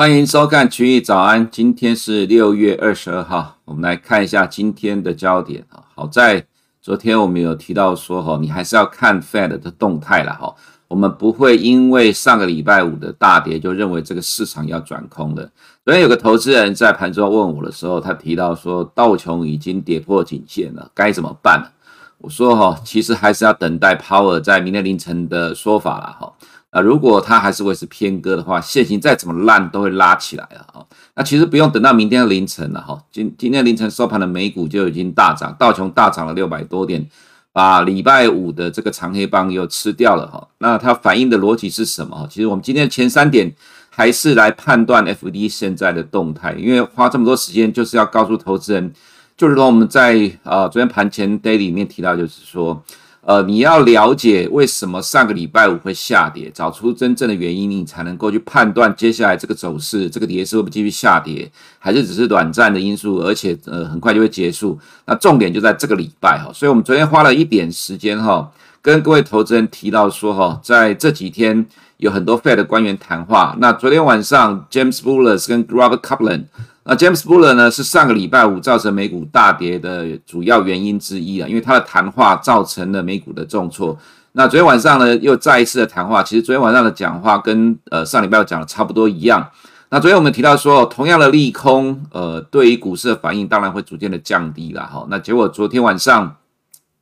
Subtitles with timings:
[0.00, 5.84] 欢迎收看群益早安，今天是六月二十二号，我们来看一下今天的焦点啊。
[5.94, 6.42] 好在
[6.80, 10.54] 昨天我们有提到说哈，你还是要看 Fed 的动态了哈。
[10.88, 15.50] 我们不会因为上个礼拜五的大跌就认为这个市场要转空的。
[15.84, 21.72] 昨天有个投资人在盘中问我的时候，他提到说道琼已经跌破颈线了，该怎么办？
[22.16, 26.32] 我说哈，其实还是要等待 Power 在明天凌晨的说法了哈。
[26.70, 30.86] 啊，如果它还是会是偏割的话，线型再怎么烂都会拉起来了哈。
[31.16, 37.04] 那其实不用等到明天凌晨了哈，今今天凌晨收盘的美股就已经大涨，道琼大涨了六百多点，
[37.52, 40.46] 把礼拜五的这个长黑棒又吃掉了哈。
[40.58, 42.24] 那它反映的逻辑是什么？
[42.30, 43.52] 其实我们今天的前三点
[43.88, 48.92] 还是来判断 FD 现在的动态，因为花这么多时间就是要告诉投资人，
[49.36, 52.80] 就是说我们在啊昨天盘前 day 里面提到，就是说。
[53.22, 64.78] 呃，你要了解为什么上个礼拜五会下跌，找出真正的原因，你才能够去判断接下来这个走势，这个跌势会不会继续下跌，还是只是短暂的因素，而且呃很快就会结束。
[65.04, 68.50] 那重点就在这个礼拜哈，所以我们昨天花了一点时间哈，
[68.82, 71.66] 跟各位投资人提到说哈，在这几天
[71.98, 73.54] 有很多 Fed 的官员谈话。
[73.58, 76.44] 那昨天晚上 James Bullard 跟 Robert Kaplan。
[76.84, 83.96] 那 James Buller 呢，是上个礼拜五造成美股大跌的主要原因之一啊，因为他的谈话造成了美股的重挫。
[84.32, 89.46] 那昨天晚上呢，又再一次的谈话，其实昨天晚上的讲话跟呃上礼拜讲的差不多一样。
[89.90, 95.06] 那昨天我们提到说，同样的利空，呃，对于股市的反应当然会逐渐的降低了哈。
[95.10, 96.36] 那结果昨天晚上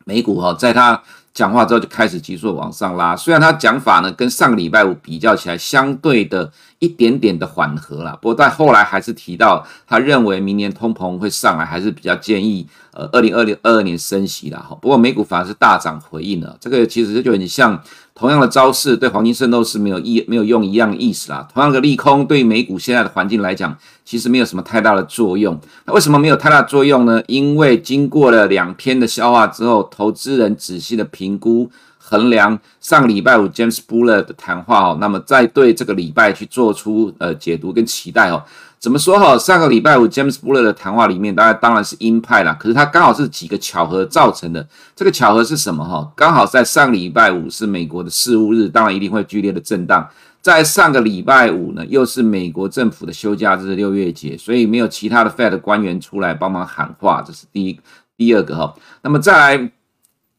[0.04, 1.00] 美股哈，在它
[1.38, 6.50] 讲话之后就开始急速往上拉，虽然他讲法呢跟上个礼拜五比较起来相对的
[6.80, 14.76] 一点点的缓和了，不过在后来还是提到他认为明年通膨会上来，还是比较建议呃二零二零二二年升息的哈。
[14.82, 17.80] 不过美股反而是大涨回应了，这个其实就很像。
[18.18, 21.46] 同样的招式对黄金圣斗士没有意没有用一样意思啦。
[21.54, 25.58] 同样的利空对美股现在的环境来讲，其实没有什么太大的作用。
[25.84, 27.22] 那为什么没有太大作用呢？
[27.28, 31.70] 因为经过了两天的消化之后，投资人仔细的评估
[32.08, 38.42] 衡量上个礼拜五 James Buller 的谈话哦，那么再对这个礼拜去做出呃解读跟期待哦。
[38.78, 39.36] 怎么说哈？
[39.36, 42.56] 上个礼拜五 James Buller 的谈话里面，当然当然是鹰派啦。
[42.58, 44.66] 可是他刚好是几个巧合造成的。
[44.94, 46.10] 这个巧合是什么哈？
[46.14, 50.08] 刚好在上个礼拜五是美国的事务日，当然一定会剧烈的震荡。
[50.40, 57.80] 在上个礼拜五呢，又是美国政府的休假日六月节，所以没有其他的 Fed 官员出来帮忙喊话，这是第一
[58.16, 58.72] 第二个哈。
[59.02, 59.70] 那么再来。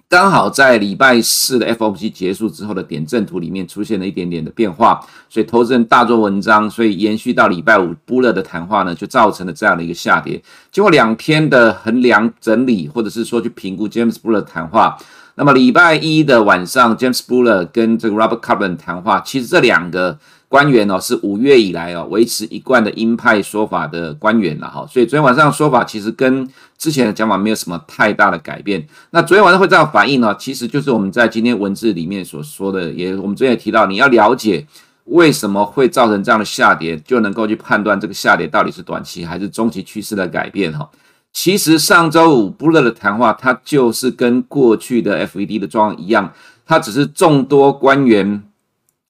[0.09, 5.00] 刚好在礼拜四的 FOMC 结束之后的点阵图里面出现了一点点的变化，
[5.30, 10.42] 所以投资人大做文章，所以延续到礼拜五布勒的谈话呢，就造成了这样的一个下跌。
[10.72, 14.97] 经过两天的衡量整理，或者是说去评估 James b u l l e r 谈话，
[15.36, 20.18] 那么礼拜一的晚上，James b u l l e r 跟这个 Robert Kaplan 谈话，其实这两个。
[20.50, 28.84] 官员哦，是五月以来哦维持一贯的鹰派说法的官员了哈，所以昨天晚上说法其实跟之前的讲法没有什么太大的改变。
[29.12, 30.36] 那昨天晚上会这样反应呢？
[30.40, 34.66] 其实就是我们在今天文字里面所说的，也我们昨天也提到，你要了解
[35.04, 40.90] 为什么会造成这样的下跌，就能够去判断这个下跌到底是短期还是中期趋势的改变哈。
[41.32, 46.34] 其实上周五布勒的谈话，它就是跟过去的 FED 的状况一样，
[46.66, 48.44] 它只是众多官员。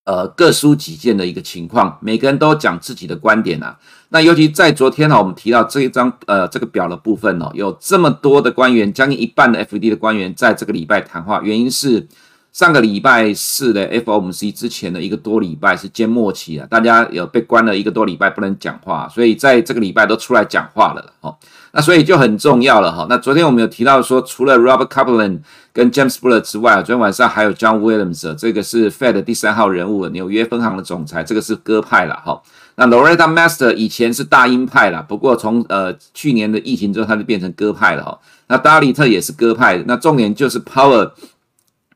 [0.09, 3.77] 呃，各抒己见的一个情况，每个人都讲自己的观点啊。
[4.09, 12.07] 那尤其在昨天呢，我们提到这一张呃这个表的部分哦，有这么多的官员，将近一半的 FED 的官员在这个礼拜谈话，原因是
[12.51, 21.35] 上个礼拜四的 FOMC 之前的一个多礼拜是缄默期啊，大家有被关了一个多礼拜不能讲话，所以在这个礼拜都出来讲话了哦。
[21.71, 23.05] 那所以就很重要了哈。
[23.07, 25.39] 那昨天我们有提到说，除了 Robert Kaplan
[25.71, 32.41] 跟 James Bullard 之外，昨天晚上还有 John Williams，这个是 Fed 第三号人物，纽约分行的总裁，这个是鸽派了哈。
[32.75, 38.19] 那 Loretta Mester 以前是大鹰派了，不过从呃去年的疫情之后，他就变成鸽派了哈。
[38.47, 41.11] 那大利特也是鸽派，那重点就是 Power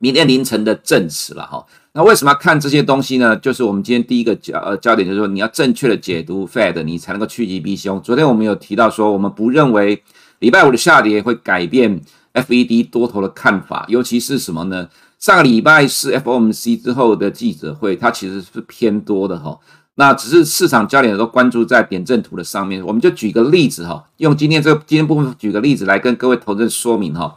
[0.04, 1.66] 明天凌晨的证词了哈。
[1.94, 3.34] 那为什么要看这些东西呢？
[3.38, 8.02] 就是我们今天第一个焦呃焦点，就是说你要正确的解读 Fed，你才能够趋吉避凶。
[8.02, 10.04] 昨天我们有提到说，我们不认为
[10.40, 12.02] 礼拜五的下跌会改变
[12.34, 14.90] FED 多头的看法，尤其是什么呢？
[15.20, 19.58] 上个礼拜四 FOMC 之后的记者会，它其实是偏多的哈。
[19.96, 22.86] 那只是市场焦点都关注在点阵图的上面。
[22.86, 27.34] 我们就举个例子哈，用今天这个今天部分举个例子来跟各位投资人说明哈。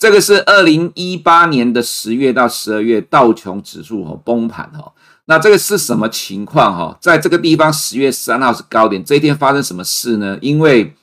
[0.00, 4.90] 这个是二零一八年的十月到十二月道琼指数哈崩盘哈，
[5.26, 6.96] 那这个是什么情况哈？
[7.02, 10.38] 在这个地方十月三号是高点，这一天发生什么事呢？
[10.40, 10.94] 因为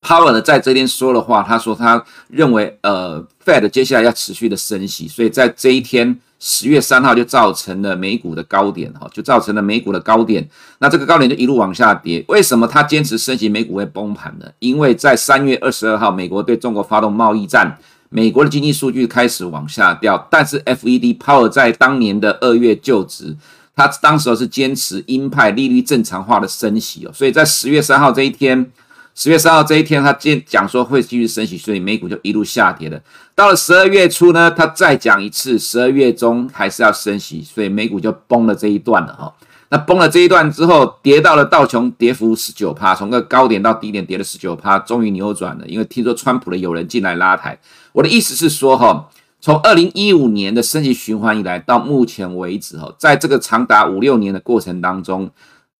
[0.00, 10.48] Power 呢，在这边说的话，他说他认为，呃，Fed 接下来要持续的升息，所以在这一天十月三号就造成了美股的高点，哈，就造成了美股的高点。
[10.78, 12.24] 那这个高点就一路往下跌。
[12.28, 14.46] 为什么他坚持升息，美股会崩盘呢？
[14.60, 17.78] 因为在三月二十二号，美国对中国发动贸易战，
[18.12, 20.28] 美国的经济数据开始往下掉。
[20.30, 23.36] 但是 FED Powell 在当年的二月就职，
[23.74, 28.70] 他当时是坚持鹰派利率正常化的升息哦，所以在十月三号这一天。
[29.14, 32.98] 十月三号这一天，他接讲说会继续升息，所以美股就一路下跌了。
[33.34, 39.30] 到了十二月初呢，他再讲一次，十二月中还是要升息，所以美股就崩了这一段了哈。
[39.72, 45.66] 那崩了这一段之后，跌到了道琼跌幅十九趴，从个高点到低点跌了十九趴，终于扭转了。
[45.66, 47.58] 因为听说川普的友人进来拉抬。
[47.94, 49.08] 我的意思是说哈，
[49.40, 55.30] 从二零一五年的升息循环以来到目前为止哈，在这个长达五六年的过程当中。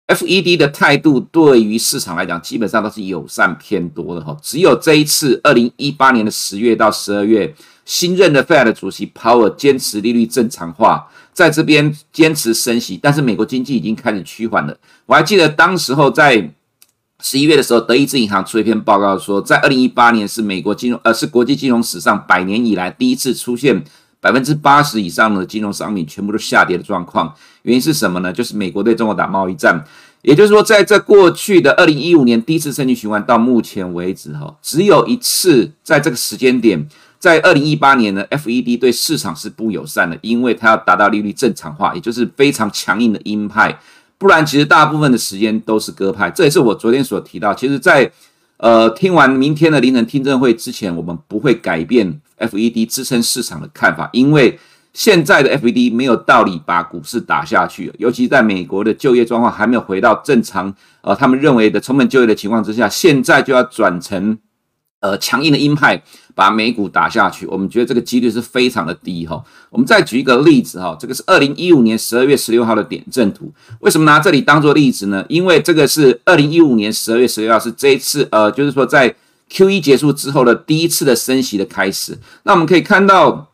[0.08, 4.36] FED 的态度对于市场来讲，基本上都是友善偏多的哈。
[4.42, 7.54] 只有这一次，二零一八年的十月到十二月，
[7.86, 14.76] 新任的 Fed 主席 Powell 坚持利率正常化，在这边坚持升息，但是美国经济已经开始趋缓了。
[15.06, 16.50] 我还记得当时候在
[17.20, 23.84] 十一月的时候，德意志银行出一篇报告说，在二零一八年是美国金融呃是国际金融史上百年以来第一次出现。
[24.22, 28.32] 百分之八十以上的金融商品全部都下跌的状况，原因是什么呢？
[28.32, 29.84] 就是美国对中国打贸易战，
[30.22, 36.88] 也就是说，在这过去的二零一五年第一次升级循环到目前为止，哈，只有一次在这个时间点，
[37.22, 43.78] 在二零一八年呢，FED 对市场是不友善的，因为它要达到利率正常化，也就是非常强硬的鹰派，
[44.18, 46.28] 不然其实大部分的时间都是鸽派。
[46.28, 48.10] 这也是我昨天所提到，其实，在
[48.56, 52.20] 呃听完明天的凌晨听证会之前，我们不会改变。
[52.38, 54.58] FED 支撑市场的看法，因为
[54.92, 64.36] 现在的 FED 没有道理把股市打下去，尤其在美国的就业状况还没有回到正常，呃，他们认为的充分就业的情况之下，现在就要转成
[65.02, 66.02] 呃强硬的鹰派
[66.34, 69.44] 把美股打下去，我们觉得这个几率是非常的低哈。
[69.68, 75.22] 我们再举一个例子哈，这个是二零一五年十二月十六号的点阵图，为什么拿这里当做例子呢？
[75.28, 79.14] 因为这个是二零一五年十二月十六号是这一次呃，就是说在。
[79.54, 83.50] QE 结束之后的第一次的升息的开始，那我们可以看到，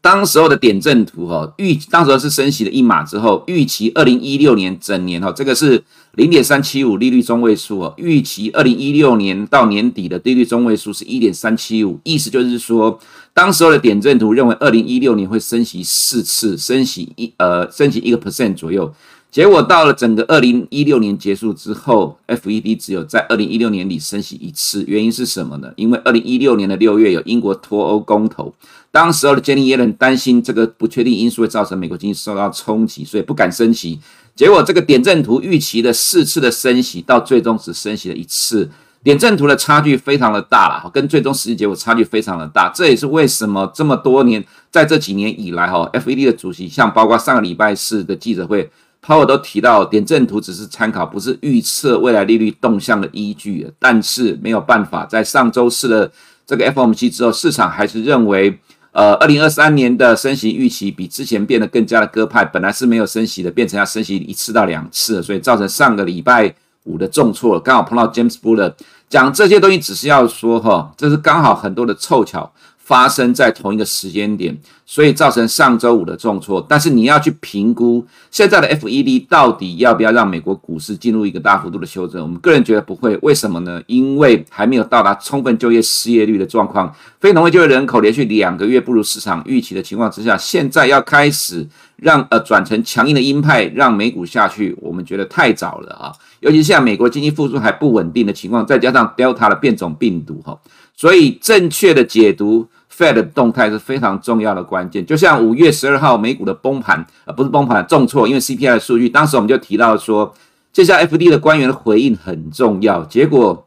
[0.00, 5.84] 当时候的点阵图哈，预当时候是升息的一码之后，预期二零一六年整年哈，这个是
[6.16, 12.98] 零点三七五利率中位数哦，预期二零一六年到年底的利率中位数是一点三七五，意思就是说，
[13.32, 18.92] 当时候的点阵图认为二零一六年会升息四次，升息一呃升息一个 percent 左右。
[19.30, 25.72] 结果到了整个二零一六年结束之后，FED 只有在二零一六年里升息一次，原因是什么呢？
[25.76, 28.52] 因为二零一六年的六月有英国脱欧公投，
[28.90, 34.00] 当时候的杰尼耶伦担心这个不确定因素会造成美国经济受到冲击，所以不敢升息。
[34.40, 38.66] 结果这个点阵图预期的四次的升息，到最终只升息了一次，
[39.02, 42.72] 点阵图的差距非常的大了，跟最终实际结果差距非常的大。
[42.74, 48.70] 这也是为什么这么多年在这几年以来，哈，FED 的主席像包括上个礼拜四的记者会。
[49.04, 53.70] Powell 都提到，点阵图只是参考，不是预测未来利率动向的依据。
[53.78, 56.10] 但是没有办法，在上周四的
[56.46, 58.58] 这个 FOMC 之后，市场还是认为，
[58.92, 62.44] 呃，二零二三年的升息预期比之前变得更加的鸽派。
[62.44, 66.52] 本来是没有升息的，变成要升息一次到两次，所以造成上个礼拜
[66.84, 67.58] 五的重挫。
[67.60, 68.74] 刚好碰到 James Buller
[69.08, 72.52] 讲这些东西，只是要说哈，这是刚好很多的凑巧。
[72.90, 74.52] 发生在同一个时间点，
[74.84, 76.66] 所以造成上周五的重挫。
[76.68, 82.20] 但是你要去评估现在的 FED 到底要不要让美国股市进入一个大幅度的修正？
[82.20, 83.16] 我们个人觉得不会。
[83.22, 83.80] 为什么呢？
[83.86, 96.12] 因为还没有到达充分就业失业率的状况，非农业就业人口连续两个月不如市场预期的情况之下，现在要开始让呃转成强硬的鹰派，让美股下去，我们觉得太早了啊！
[96.40, 100.58] 尤其是像美国经济复苏还不稳定的情况，再加上 Delta 的变种病毒哈，
[100.96, 102.66] 所以正确的解读。
[103.00, 110.34] Fed 的动态是非常重要的关键，就像五月十二号美股的崩盘，呃，不是崩盘，重挫，因为 CPI 的数据，当时我们就提到说，
[110.70, 113.66] 接下 FD 的官员的回应很重要，结果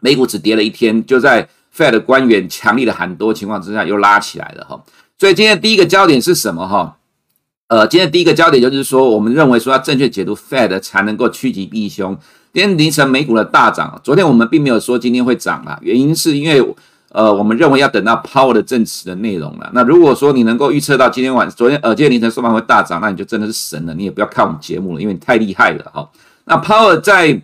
[0.00, 4.80] 美股只跌了一天，就在 Fed 的官员强力的喊多情况之下，又拉起来了哈。
[5.18, 6.96] 所以今天第一个焦点是什么哈？
[7.66, 12.16] 呃，今天第一个焦点就是说，我们认为说要正确解读 Fed 才能够趋吉避凶。
[12.54, 16.64] 今天凌晨美股的大涨，昨天我们并没有说今天会涨啊，原因是因为。
[17.12, 19.68] 呃，我们认为要等到 Power 的证词的内容了。
[19.74, 23.92] 那如果说你能够预测到今天晚、昨天呃今天凌晨收盘会大涨，那你就真的是神了。
[23.94, 26.08] 你也不要看我们节目了，因为你太厉害了哈。
[26.44, 27.42] 那 Power 在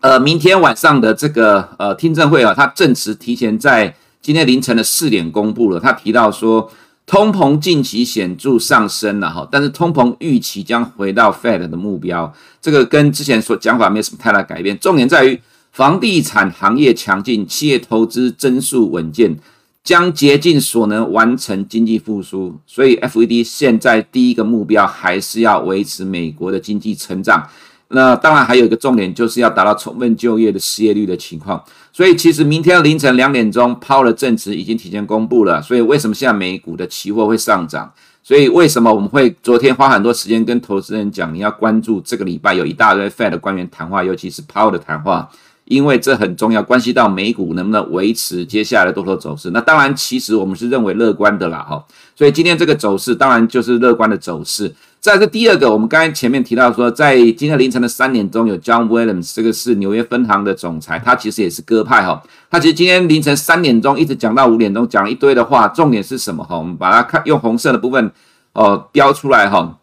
[0.00, 5.78] 呃明天晚上的这个呃听证会啊，他证词提前在今天凌晨的四点公布了。
[5.78, 6.70] 他提到说，
[7.04, 12.32] 通膨近期显著上升了哈，但是通膨预期将回到 Fed 的目标。
[12.62, 14.78] 这个跟之前所讲法没有什么太大改变。
[14.78, 15.38] 重点在于。
[15.76, 19.36] 房地产行业强劲，企业投资增速稳健，
[19.84, 22.56] 将竭尽所能完成经济复苏。
[22.66, 27.46] 所以，FED 现在第一个目标还是要维持美国的经济成长。
[27.88, 31.62] 那当然还有一个重点，就是要达到充分就业的失业率的情况。
[31.92, 35.60] 所以，其实明天凌晨两点钟，Powell 的证词已经提前公布了。
[35.60, 37.92] 所以，为什么现在美股的期货会上涨？
[38.22, 45.30] 所以，为什么我们会昨天花很多时间跟投资人讲，你要关注这个礼拜有一大堆 Fed 的官员谈话，尤其是 Powell 的谈话。
[45.66, 49.50] 因为这很重要，关系到美股能不能维持接下来的多头走势。
[49.50, 51.84] 那当然，其实我们是认为乐观的啦，哈。
[52.14, 54.74] 所以今天这个走势当然就是乐观的走势。
[55.00, 62.20] 再是第二个，我们刚才前面提到说，在今天凌晨的三点钟有 John Williams，这个是纽约分行的总裁，他其实也是鸽派哈。
[62.50, 66.56] 他其实今天凌晨三点钟一直讲到五点钟，讲了一堆的话，重点是什么哈？
[66.56, 68.10] 我们把它看用红色的部分
[68.52, 69.78] 哦标出来哈。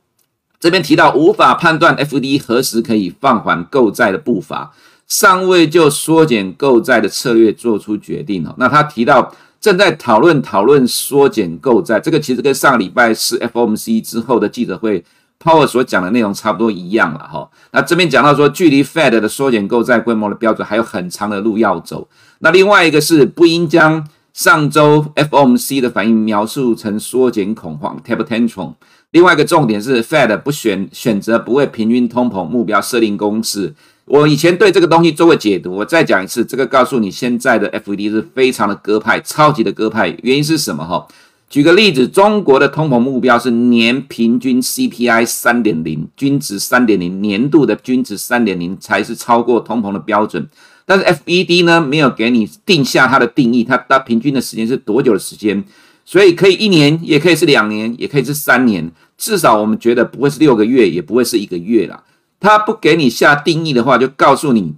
[0.59, 4.73] 这边提到无法判断 FD 何时可以放缓购债的步伐。
[5.07, 8.55] 尚未就缩减购债的策略做出决定哦。
[8.57, 15.03] 那他提到正在讨论讨论缩减购债，这个其实跟上个礼拜四 FOMC 之后的记者会
[15.39, 17.49] Power 所讲的内容差不多一样了哈。
[17.71, 22.07] 那这边讲到说，距离 Fed 的缩减购债规模的标准还有很长的路要走。
[22.39, 28.73] 那另外一个是不应将上周 FOMC 的反应描述成缩减恐慌 taper tantrum。
[29.11, 33.73] 另外一个重点是 Fed 不选选择不为平均通膨目标设定公式。
[34.05, 40.15] 我以前对这个东西做过解读，我再讲一次，这个告诉你现在的 FED 是非常的鸽派，超级的鸽派。
[40.23, 40.85] 原因是什么？
[40.85, 41.07] 哈，
[41.49, 50.49] 举个例子，中国的通膨目标是年平均 CPI 三点零，均值三点零，年度的均值三点零才是超过通膨的标准。
[50.85, 55.63] 但是 FED 呢，没有给你定下它的定义，它它平均的时间是多久的时间？
[56.03, 62.03] 所以可以一年，也可以是两年，也可以是三年，至少我们觉得不会是六个月，也不会是一个月啦。
[62.43, 64.75] 他不给你下定义的话，就告诉你，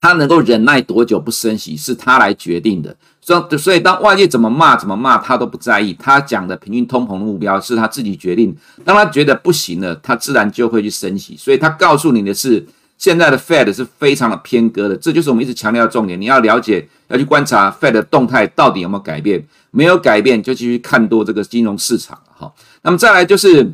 [0.00, 2.96] 他能够忍耐多久不升息是他来决定的。
[3.20, 5.94] 所以，所以当外界怎么骂怎么骂，他都不在意。
[5.94, 8.52] 他讲的平均通膨的目标是他自己决定。
[8.84, 11.36] 当他觉得不行了，他自然就会去升息。
[11.36, 12.66] 所以他告诉你的是，
[12.98, 14.96] 现在的 Fed 是非常的偏鸽的。
[14.96, 16.20] 这就是我们一直强调的重点。
[16.20, 19.46] 你要了解，要去观察 Fed 的动态到底有没有改变。
[19.70, 22.18] 没有改变，就继续看多这个金融市场。
[22.36, 23.72] 好，那么再来就是。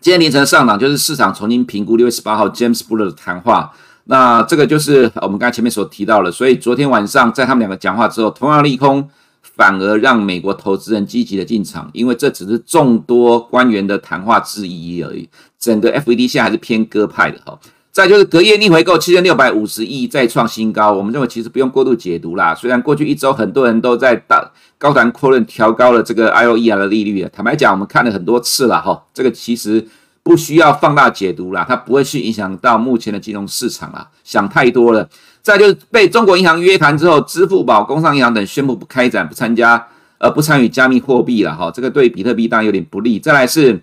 [0.00, 3.72] 今天凌晨上涨，就是市场重新评估六月十八号 James Buller 的谈话。
[4.04, 6.30] 那这个就是我们刚才前面所提到的。
[6.30, 9.08] 所以昨天晚上在他们两个讲话之后，同样利空
[9.42, 15.28] 反而让美国投资人积极的进场，因为这只是众多官员的谈话之一而已。
[15.58, 17.58] 整个 FED 现在还是偏鸽派的哈。
[17.98, 22.54] 再就是隔夜逆回购七千六百五十亿再创新高，我们认为其实不用过度解读啦。
[22.54, 29.84] 虽然过去一周很多人都在大高谈阔论调高了这个 IOER 的利率啊，坦白讲，我们看了很多次了哈，这个其实
[30.22, 35.08] 不需要放大解读啦，它不会去影响到目前的金融市场啦，想太多了。
[35.42, 39.84] 再就是被中国银行约谈之后，支付宝、工商银行等宣布不开展、不参加、
[40.18, 43.18] 呃不参与加密货币了哈，这个对比特币当然有点不利。
[43.18, 43.82] 再来是。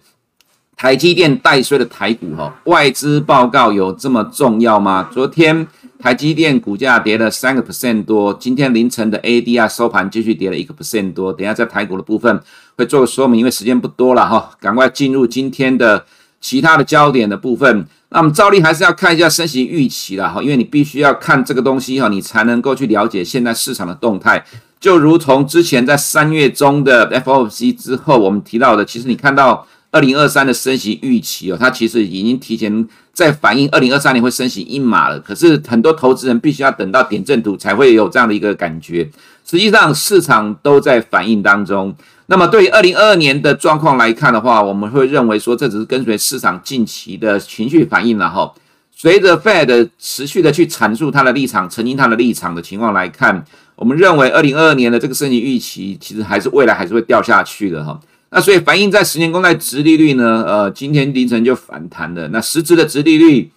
[0.78, 5.08] 台积电带衰的台股，哈，外资报告有这么重要吗？
[5.10, 5.66] 昨天
[5.98, 11.32] 台积电股价跌了三个 percent 多，今天凌晨的 ADR 收盘继续跌了一个 percent 多。
[11.32, 12.42] 等下在台股的部分
[12.76, 16.06] 会做个说明，因为时间不多了哈，赶快进入今天的
[16.42, 17.88] 其他的焦点的部分。
[18.10, 24.46] 那么照例还是要看一下升息预期了哈，因为你必须要看这个东西哈，你才能够去了解现在市场的动态。
[24.82, 29.66] 就如同之前在三月中的 FOMC 之后，我们提到的，其实你看到。
[29.96, 35.18] 二零二三的升息预期哦，它其实已经提前在反映二零二三年会升息一码了。
[35.22, 39.10] 可是很多投资人必须要等到点阵图才会有这样的一个感觉。
[39.46, 41.96] 实际上市场都在反应当中。
[42.26, 48.54] 那么对于二零二二年的状况来看的话，我们会认为说这只是跟随市场近期的情绪反应了哈。
[48.94, 53.46] 随着 Fed 持续的去阐述它的立场、澄清它的立场的情况来看，
[53.78, 57.98] 我们认为二零二二年的这个升息预期其实还是未来还是会掉下去的哈。
[58.36, 60.44] 那所以反映在十年公债殖利率呢？
[60.46, 62.28] 呃，今天凌晨就反弹了。
[62.28, 63.50] 那实质的殖利率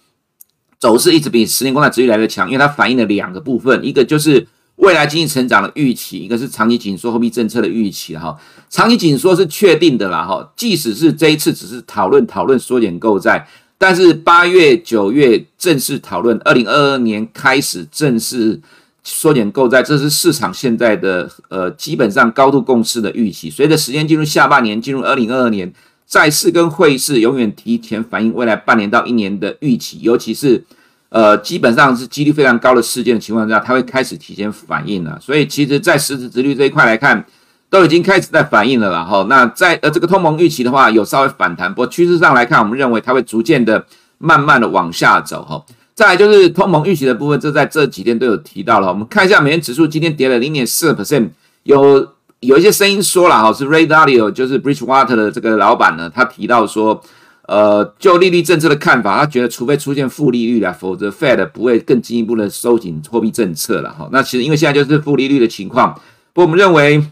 [0.79, 8.15] 走势一直比十年公债殖利率来得强，因为它反映了两个部分，一个就是未来经济成长的预期，一个是长期紧缩货币政策的预期。
[8.15, 8.37] 哈，
[8.69, 10.23] 长期紧缩是确定的啦。
[10.23, 13.45] 哈，即使是这一次只是讨论讨论缩减购债，
[13.77, 18.61] 但是八月九月正式讨论，二零二二年开始正式。
[19.03, 23.49] 缩减购债，这是市场现在的呃基本上高度共识的预期。
[23.49, 25.71] 随着时间进入下半年，进入二零二二年，
[26.05, 30.63] 债市跟汇市永远提前反映未来半年到一年的预期，尤其是
[31.09, 35.17] 呃基本上是几率非常高的事件的情况下，它会开始提前反应了。
[35.21, 37.25] 所以其实，在实质值率这一块来看，
[37.69, 38.91] 都已经开始在反应了。
[38.91, 43.85] 然后，那在呃这个通膨预期的话，有稍微反弹，不过趋势上来看，我们认为它会逐渐的
[44.17, 45.63] 慢慢的往下走哈。
[45.99, 48.87] 再来就是通膨预期的部分，这在这几天都有提到了。
[48.87, 51.27] 我们看一下美元指数今天跌了零点四 percent，
[51.63, 52.07] 有
[52.39, 57.01] 有一些声音说了哈，是 Ray Dalio 就是 Bridgewater 的这个老板呢，他提到说。
[57.49, 64.07] 呃，就利率政策的看法，他觉得除非出现负利率了，否则 Fed 不会更进一步的收紧货币政策了哈。
[64.11, 65.95] 那其实因为现在就是负利率的情况，
[66.31, 67.03] 不过我们认为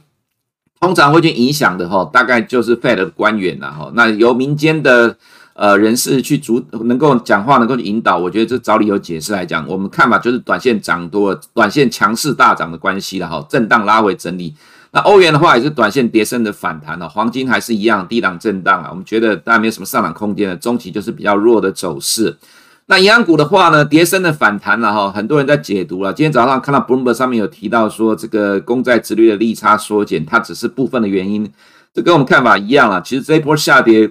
[0.79, 3.91] 通常会去影响的哈，大概就是 Fed 的官员了哈。
[3.95, 5.17] 那由民间的
[5.57, 14.53] 呃人士去主能够讲话，能够引导，我觉得这找理由解释来讲，我们看法就是短线涨多，短线强势大涨的关系了哈，震荡拉回整理。
[14.91, 22.37] 那欧元的话也是短线跌升的反弹了，黄金还是一样低档震荡啊，我们觉得当然没有什么上涨空间了，中期就是比较弱的走势。
[22.85, 26.13] 那银行股的话呢，跌升的反弹了哈，很多人在解读了。
[26.13, 31.51] 今天早上看到 Bloomberg 上面有提到说，这个公债殖率的利差缩减，它只是部分的原因，
[31.93, 33.01] 这跟我们看法一样啊。
[33.03, 34.09] 其实这一波下跌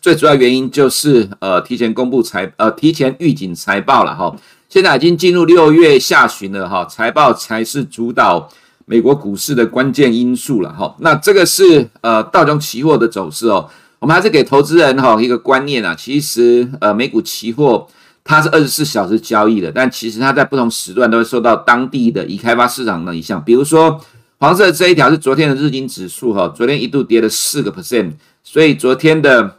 [0.00, 4.34] 最主要原因就是呃提前公布财呃提前预警财报了哈，
[4.68, 8.48] 现在已经进入六月下旬了哈，财报才是主导。
[8.90, 13.68] 美国股市的关键因素了哈，那这个是呃道琼期货的走势哦。
[13.98, 17.86] 我们还是给投资人哈一个观念啊，其实呃美股期货
[18.24, 23.44] 它是二十四小时交易的，但其实它在不同时段都会受到当地的已开发市场的影响。
[23.44, 24.00] 比如说
[24.38, 28.12] 黄色这一条是昨天的日经指数哈，昨天一度跌了四个 percent，
[28.42, 29.57] 所以昨天的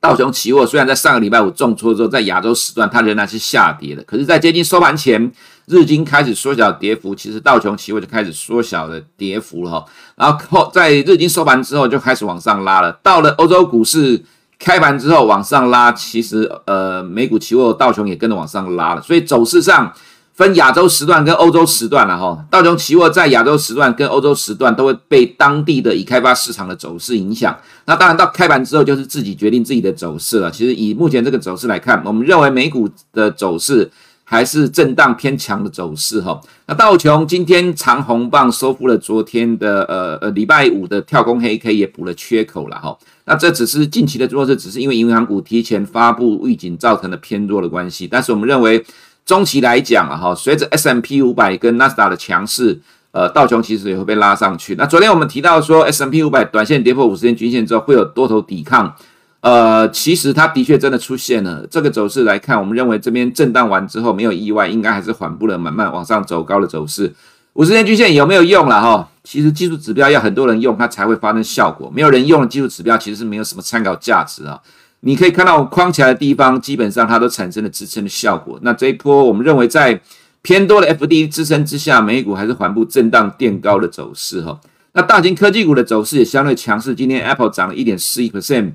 [0.00, 5.32] 道琼期货虽然在上个礼拜五重挫之后，在亚洲时段它仍然是下跌的，可是，在接近收盘前。
[5.70, 9.84] 日经开始缩小跌幅，其实道琼期货就开始缩小的跌幅了哈。
[10.16, 12.90] 然后后在日经收盘之后就开始往上拉了。
[13.02, 14.18] 到了欧洲股市
[14.58, 19.02] 开盘之后往上拉，其实呃美股期货道琼也跟着往上拉了。
[19.02, 19.92] 所以走势上
[20.38, 22.46] 分亚洲时段跟欧洲时段了哈。
[22.48, 27.58] 道琼期货在亚洲时段跟欧洲时段都会被当地的已开发市场的走势影响。
[27.86, 30.48] 那当然到开盘之后就是自己决定自己的走势了。
[30.48, 33.90] 其实以目前这个走势来看，我们认为美股的走势。
[34.30, 42.94] 还是震荡偏强的走势哈，那道琼今天长红棒收复了昨天的呃呃礼拜五的跳空黑 K，也补了缺口了哈。
[43.24, 48.06] 那这只是近期的弱势，只是因为银行股提前发布预警造成的偏弱的关系。
[48.06, 48.84] 但是我们认为
[49.28, 52.80] 中期来讲啊哈，随着 S M P 五百跟纳斯达的强势，
[53.12, 54.74] 呃道琼其实也会被拉上去。
[54.76, 58.96] 那昨天我们提到说 S M P 五百短线跌破五十天均线之后会有多头抵抗。
[59.40, 61.66] 呃，其实它的确真的出现了。
[61.70, 67.14] 这个走势来看，我们认为这边震荡完之后没有意外，应该还是缓步的慢慢往上走高的走势。
[67.52, 69.06] 五十天均线有没有用了哈？
[69.22, 74.58] 其实技术指标要很多人用它才会发生效果，没有人用的技术指标其实是没有什么参考价值啊。
[75.00, 78.58] 你可以看到框起来的地方，基本上它都产生了支撑的效果。
[78.62, 80.00] 那这一波我们认为在
[80.42, 84.60] 偏多的 FD 支撑之下，美股还是缓步震荡垫高的走势哈。
[84.92, 88.72] 那大型科技股的走势也相对强势，今天 Apple 涨了一点四一 percent。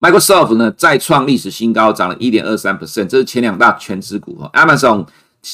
[0.00, 4.50] Microsoft 呢再创历史新高，涨了一点二三 percent，这是前两大权值股哈。
[4.54, 5.06] Amazon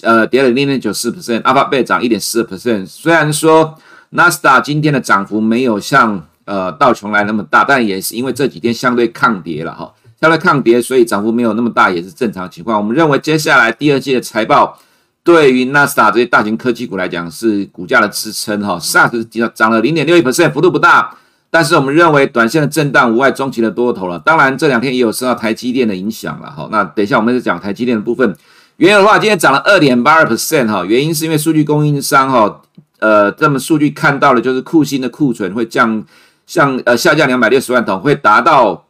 [0.02, 2.87] 呃跌了零点九四 percent，Alphabet 涨一点四 percent。
[2.87, 3.76] 虽然说
[4.11, 12.78] n a s d a 今天的涨幅没有像呃道琼来那么大，但也是因为这几天相对抗跌了哈，相对抗跌，所以涨幅没有那么大，也是正常情况。
[12.78, 14.78] 我们认为接下来第二季的财报
[15.22, 18.78] 对于 Nasdaq 这些大型科技股来讲是股价的支撑哈。
[18.80, 21.14] SaaS 涨了零点六一 percent，幅度不大。
[21.48, 24.18] 但是我们认为，短线的震荡无碍中期的多头了。
[24.18, 26.68] 当然，这两天也有受到台积电的影响了哈。
[26.70, 28.37] 那等一下我们再讲台积电的部分。
[28.76, 32.61] 原油的话，今天涨了二点八二 percent 哈，原因是因为数据供应商哈，
[32.98, 36.04] 呃，这么数据看到了就是库欣的库存会降，
[36.46, 38.87] 像呃下降两百六十万桶，会达到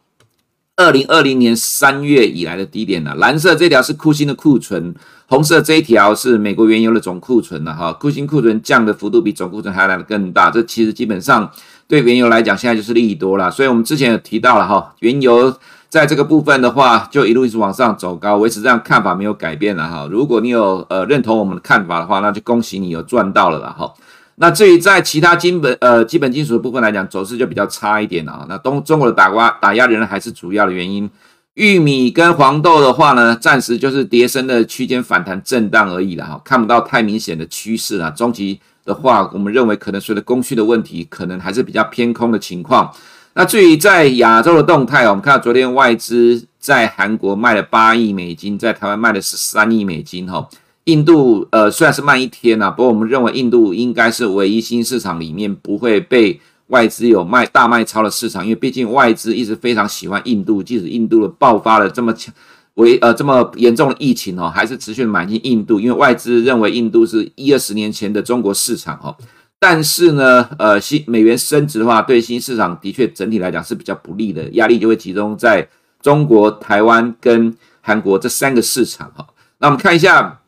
[0.75, 3.13] 二零二零年三月以来的低点了。
[3.15, 4.95] 蓝色这条是库欣的库存，
[5.27, 7.91] 红色这一条是美国原油的总库存了哈。
[7.91, 11.51] 库欣库存降的幅度比总库存还来的更大，这其实基本上。
[11.89, 20.05] 对原油来讲，现在就是利多了，所以我们之前有提到了哈，原油在这个部分的话，就一路一直往上走高，维持这样看法没有改变了哈。
[20.11, 23.93] 如果你有呃认同我们的看法的话，那就恭喜你有赚到了了哈。
[24.39, 28.45] 那至于在其他基本呃基本金属的部分来讲，走势就比较差一点了。
[28.47, 31.09] 那东中国的打压打压仍然还是主要的原因。
[31.55, 38.59] 玉米跟黄豆的话呢，暂时就是跌升的区间反弹震荡而已了哈，看不到太明显的趋势啊，中期。
[38.85, 42.89] 的话，我们认为可能随着供需的问题，可能还是比较偏空的情况。
[43.33, 50.25] 那至于在亚洲的动态，我们看到昨天外资在韩国卖了八亿美金，在台湾卖了十三亿美金。
[50.25, 50.47] 哈，
[50.87, 62.33] 印度呃虽然是慢一天呐，不过我们认为印度应该是唯一新市场里面不会被外资有卖大卖超的市场，因为毕竟外资一直非常喜欢印度，即使印度的爆发了这么强。
[62.75, 69.13] 为呃这么严重的疫情哦，还是持续买进印度，因为外资认为印度是一二十年前的中国市场哦。
[69.59, 75.67] 但是呢，呃新美元升值的话，对新市场的确整体来讲是比较不利的，压力就会集中在
[76.01, 79.25] 中国、台湾跟韩国这三个市场哈。
[79.57, 80.39] 那我们看一下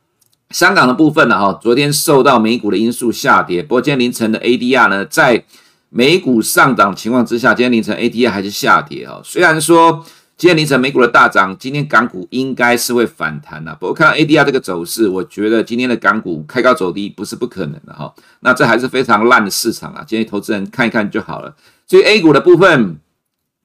[0.50, 5.44] 香港的部分呢，哈，昨天受到美股的因素下跌，不过今天凌晨的 ADR 呢，在
[5.90, 9.22] 美股上涨情况之下，今天凌晨 ADR 还是下跌啊。
[9.24, 10.04] 虽然说
[10.38, 13.76] 今天凌晨美股的大涨，今天港股应该是会反弹的。
[13.80, 18.12] 不过看到 ADR 这个走势，我觉得今天的港股开高走低不是不可能的哈。
[18.40, 21.56] 那这还是非常烂的市场啊，建议投资人看一看就好了。
[21.88, 22.98] 至于 A 股的部分，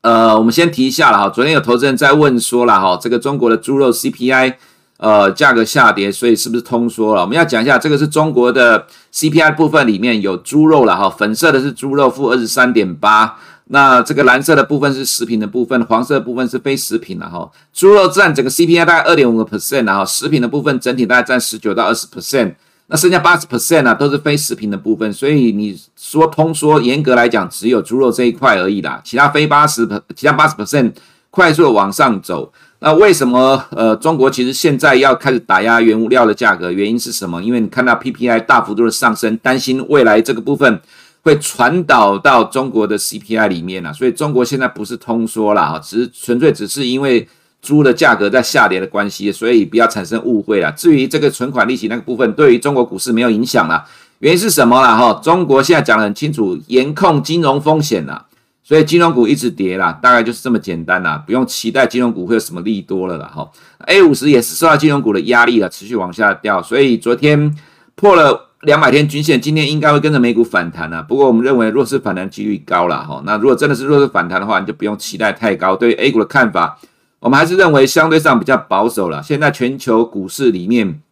[0.02, 1.30] 呃，我们先提一下了哈。
[1.30, 4.56] 昨天有投资人在问说了哈，这个中国的猪肉 CPI。
[4.96, 7.22] 呃，价格下跌，所以是不是通缩了？
[7.22, 13.36] 我们要讲一下，这个是中国的 CPI 部分里面有猪肉了哈，粉色的是猪肉，负二十三点八。
[13.66, 17.50] 那这个蓝色的部分是食品的部分，黄色部分是非食品了哈。
[17.72, 22.54] 猪肉占整个 CPI 大概二点五个 percent 然后食品的部分整体大概占十九到二十 percent，
[22.86, 30.92] 那剩下八十 percent 呢都是非食品的部分，所以你说通缩，严格来讲只有猪肉这一块而已啦，其他非八十，其他八十 percent
[31.30, 32.52] 快速的往上走。
[32.84, 36.70] 那为什么呃，中国其实现在要开始打压原物料的价格？
[36.70, 37.42] 原因是什么？
[37.42, 40.78] 因为你看到 PPI 大幅度的上升，担心未来这个部分
[41.22, 47.26] 会传导到中国的 CPI 里面啊，所以中国现在不是通缩了啊，只是纯粹只是因为
[47.62, 50.70] 猪的价格在下跌的关系，所以不要产生误会了。
[50.72, 53.82] 至于这个存款利息那个部分，对于中国股市没有影响了。
[54.18, 55.18] 原因是什么了哈？
[55.24, 58.26] 中国现在讲得很清楚，严控金融风险了。
[58.66, 63.26] 所以金融股一直跌啦，大概就是这么简单啦，不用期待金融股会有什么利多了啦。
[63.26, 63.48] 哈
[63.86, 67.54] ，A 五十也是受到金融股的压力了，持续往下掉，所以昨天
[67.94, 71.02] 破了两百天均线，今天应该会跟着美股反弹了。
[71.02, 73.22] 不过我们认为弱势反弹几率高了哈。
[73.26, 75.76] 那如果真的是弱势反弹的话，你就不用期待太高。
[75.76, 76.80] 对于 A 股的看法，
[77.20, 79.22] 我们还是认为相对上比较保守了。
[79.22, 81.02] 现在全球股市里面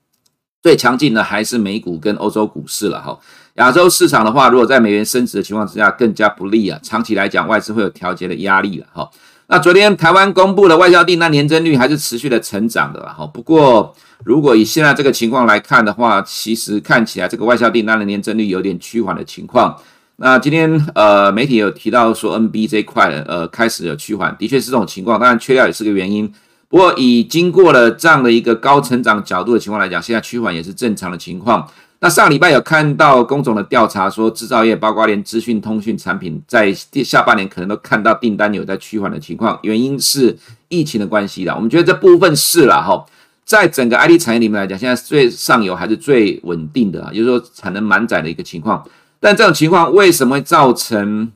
[0.62, 3.18] 最强劲的还是美股跟欧洲股市了哈。
[3.56, 6.78] 亚洲市场的话，如果在美元升值的情况之下，更加不利啊。
[6.82, 9.10] 长期来讲，外资会有调节的压力了哈。
[9.48, 13.26] 那昨天台湾公布的外销订单年增率还是持续的成长的哈。
[13.26, 19.76] 不过，如果以现在这个情况来看的话，其实看起来这个外销订单的年增率有点趋缓的情况。
[20.16, 25.20] 那今天呃，媒体有提到说 NB 这一块呃开始有趋缓，的确是这种情况。
[25.20, 26.32] 当然，缺料也是个原因。
[26.68, 31.68] 不过，以经过了这样的一个高成长角度的情况来讲，现在趋缓也是正常的情况。
[32.04, 40.36] 那上礼拜有看到工总的调查说，制造业包括连资讯通讯产品，在下半年可能都看到订单有在趋缓的情况，原因是
[40.66, 41.54] 疫情的关系啦。
[41.54, 43.06] 我们觉得这部分是啦哈，
[43.44, 48.84] 在整个 IT 产业里面来讲，现在最上游还是最稳定的，就是说产能满载的一个情况。
[49.20, 51.30] 但这种情况为什么会造成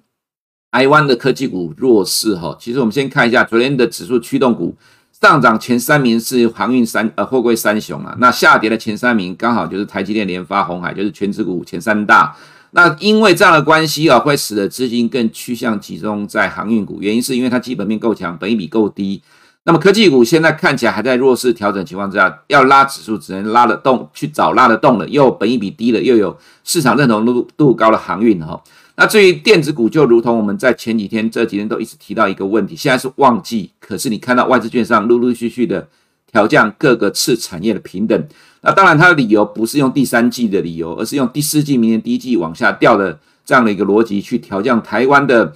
[0.72, 2.34] 台湾的科技股弱势？
[2.34, 4.76] 哈，其实我们先看一下昨天的指数驱动股。
[5.20, 12.36] 上涨前三名是航运三呃货柜三雄啊，那下跌的前三名刚好就是台积电、联发、鸿海，就是权值股前三大。
[12.72, 19.22] 那因为这样的关系啊，会使得资金更趋向集中在航运股，原因是因为它基本面够强，本益比够低。
[19.64, 28.62] 那么科技股现在看起来还在弱势调整情况之下，要拉指数只能拉得动，去找拉得动的，又本益比低了，又有市场认同度度高的航运哈。
[28.96, 35.86] 那至于电子股，就如同我们在前几天、这几天都一直提到一个问题，现在是旺季，可是你看到外资券商陆陆续续的
[36.32, 38.28] 调降各个次产业的平等，
[38.62, 45.52] 那当然它的理由不是用第三季的理由，而是用第四季、明年第一季往下掉的这样的一个逻辑去调降台湾的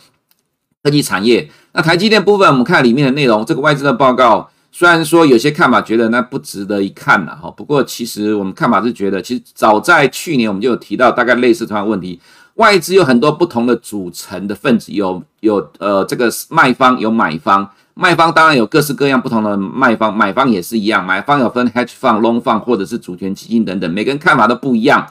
[0.83, 1.48] 科技产业。
[1.72, 12.20] 那台积电部分，我们看里面的内容，这个外资的报告虽然说有些看法觉得那不值得一看了哈，不过其实我们看法是觉得，其实早在去年我们就有提到大概类似这样的问题。
[12.55, 25.07] 外资有很多不同的组成的分子，有有呃这个卖方有买方，卖方当然有各式各样不同的卖方，买方也是一样，买方有分 hedge fund、long fund 或者是主权基金等等，每个人看法都不一样。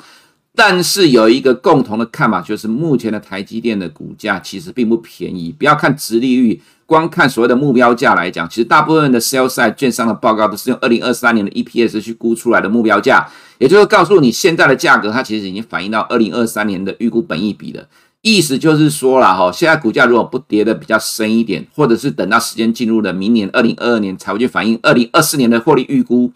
[0.60, 5.56] 但是有一个共同的看法，就是目前的台积电的股价其实并不便宜。
[5.58, 13.26] 不要看直利率，光看所谓的目标价来讲，其实大部分的 sell side 券商的报告都是用二零二三年的 EPS 去估出来的目标价。
[13.58, 17.88] 也就是告诉你，现在的价格它其实已经反映到二零二三年的预估本益比了。
[18.22, 26.30] 意思就是说了哈，现在股价如果不跌得比较深一点，或者是等到时间进入了明年二零二二年才会去反映二零二四年的获利预估，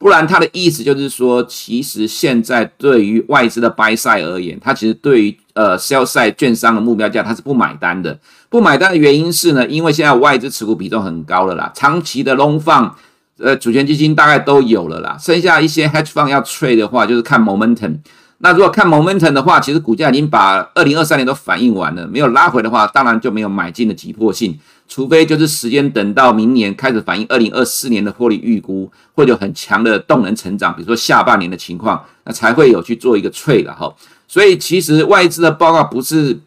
[0.00, 8.18] 不然他的意思就是说，其实现在对于外资的 buy side 而言，他其实对于呃 sell side 券商的目标价他是不买单的。
[8.48, 12.96] 不买单的原因是呢，因为现在外资持股比重很高了啦，长期的 long 放。
[13.42, 17.96] 呃，主权基金大概都有了啦，剩下一些 hedge fund 要 trade 的话，就是看 momentum。
[18.42, 24.58] 那如果看 momentum 的话，其实股价已经把二零二三年都反映完了，没有拉回的话，当然就没有买进的急迫性。
[24.88, 33.94] 除非就是时间等到明年开始反映二零二四年的获利预估，会有很强的动能成长，比如说下半年的情况，那才会有去做一个 trade 了哈。
[34.26, 36.40] 所以其实外资的报告不是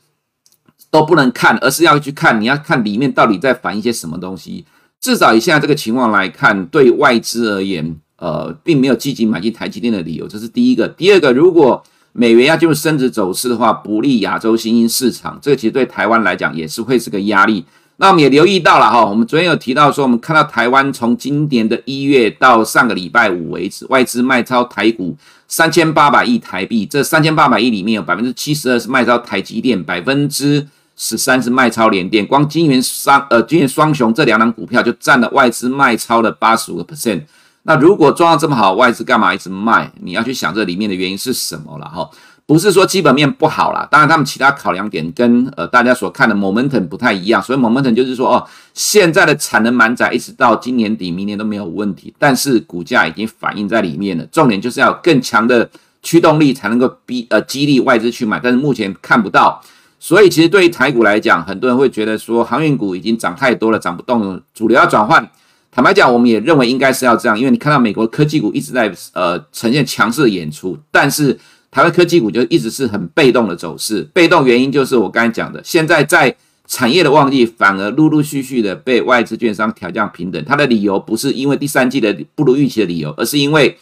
[0.89, 4.65] 都不能看，而是要去看，你要看里面到底在反映些什么东西。
[4.99, 10.87] 至少以现在这个情况来看，对外资而言，呃，并没有积极买进台积电的理由，这是第一个。
[10.87, 17.65] 第二个，如果美元要进入升值走势的话，不利亚洲新兴市场，这个其实对台湾来讲也是会是个压力。
[17.97, 25.15] 那我们也留意到了哈，我们昨天有提到说，我们看到台湾从今年的一月到上个礼拜五为止，外资卖超台股
[25.47, 37.21] 三千八百亿台币，这三千八百亿里面有百分之七十二是卖超台积电，百分之十三是卖超联电，光晶圆双呃晶圆双雄这两档股票就占了外资卖超的八十五个 percent。
[37.63, 39.91] 那如果状况这么好，外资干嘛一直卖？
[40.01, 42.09] 你要去想这里面的原因是什么了哈？
[42.45, 47.41] 不是说基本面不好啦，当然他们其他考量点跟呃大家所看的 momentum 不太一样。
[47.41, 54.25] 所以 momentum 就是说哦，现在的产能满载一直到今年底、明年都没有问题，但是股价已经反映在里面了。
[54.25, 55.69] 重点就是要更强的
[56.01, 59.61] 驱动力才能够逼呃激励外资去买，但是目前看不到。
[59.97, 65.25] 所以其实对于台股来讲，很多人会觉得说航运股已经涨太多了，涨不动了，主流要转换。
[65.75, 71.37] 坦白讲，我们也认为应该是要这样，因为你看到美国科技股一直在呃呈现强势的演出，但是
[71.71, 74.07] 台湾科技股就一直是很被动的走势。
[74.13, 76.35] 被动原因就是我刚才讲的，现在在
[76.67, 80.43] 产业的旺季，反而陆陆续续的被外资券商调降平等。
[80.45, 83.75] 它的理由不是因为第三季的不如预期的理由，而是因为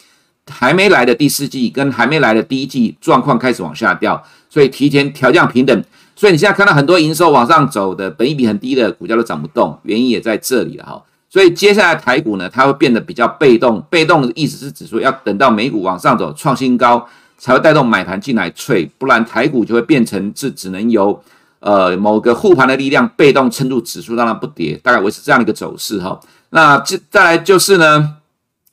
[0.50, 5.84] 还没来的第四季跟还没来的第一季状况开始往下掉，所以提前调降平等。
[6.16, 11.04] 所以你现在看到很多营收往上走的，本益比很低的股价都涨不动，原因也在这里了哈。
[11.32, 13.82] 所以接下来台股呢，它会变得比较被动。
[13.90, 21.24] 被动的意思是指说，要等到美股往上走创新高，才会带动买盘进来脆，不然台股就会变成是只能由
[21.62, 26.20] 呃某个护盘的力量被动撑住指数，让它不跌，大概维持这样的一个走势哈。
[26.50, 28.18] 那这再来就是呢，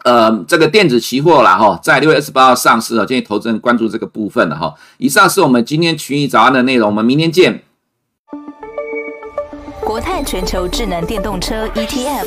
[0.02, 4.74] 呃，这个电子期货啦哈，在六月二十八号上市了，建议投资人关注这个部分了哈。
[4.96, 7.62] 以上是我们今天群益早安的内容，我们明天见。
[9.84, 12.26] 国泰全球智能电动车 ETF